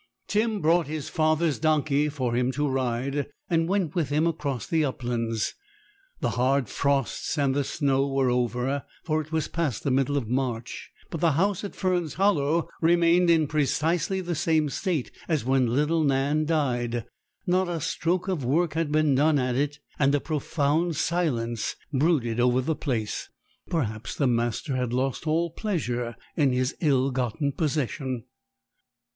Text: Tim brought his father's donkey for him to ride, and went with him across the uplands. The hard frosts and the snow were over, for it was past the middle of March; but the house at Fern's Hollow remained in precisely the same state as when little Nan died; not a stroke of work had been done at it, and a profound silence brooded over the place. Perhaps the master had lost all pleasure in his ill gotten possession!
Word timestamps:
Tim 0.27 0.61
brought 0.61 0.87
his 0.87 1.09
father's 1.09 1.59
donkey 1.59 2.09
for 2.09 2.33
him 2.35 2.51
to 2.53 2.67
ride, 2.67 3.27
and 3.51 3.69
went 3.69 3.93
with 3.93 4.09
him 4.09 4.25
across 4.25 4.65
the 4.65 4.83
uplands. 4.83 5.53
The 6.21 6.31
hard 6.31 6.67
frosts 6.69 7.37
and 7.37 7.53
the 7.53 7.63
snow 7.63 8.07
were 8.07 8.27
over, 8.31 8.83
for 9.03 9.21
it 9.21 9.31
was 9.31 9.47
past 9.47 9.83
the 9.83 9.91
middle 9.91 10.17
of 10.17 10.27
March; 10.27 10.89
but 11.11 11.21
the 11.21 11.33
house 11.33 11.63
at 11.63 11.75
Fern's 11.75 12.15
Hollow 12.15 12.67
remained 12.81 13.29
in 13.29 13.45
precisely 13.45 14.21
the 14.21 14.33
same 14.33 14.69
state 14.69 15.11
as 15.27 15.45
when 15.45 15.67
little 15.67 16.03
Nan 16.03 16.45
died; 16.45 17.05
not 17.45 17.69
a 17.69 17.79
stroke 17.79 18.27
of 18.27 18.43
work 18.43 18.73
had 18.73 18.91
been 18.91 19.13
done 19.13 19.37
at 19.37 19.53
it, 19.55 19.77
and 19.99 20.15
a 20.15 20.19
profound 20.19 20.95
silence 20.95 21.75
brooded 21.93 22.39
over 22.39 22.59
the 22.61 22.73
place. 22.75 23.29
Perhaps 23.69 24.15
the 24.15 24.25
master 24.25 24.75
had 24.75 24.93
lost 24.93 25.27
all 25.27 25.51
pleasure 25.51 26.15
in 26.35 26.51
his 26.53 26.75
ill 26.81 27.11
gotten 27.11 27.51
possession! 27.51 28.23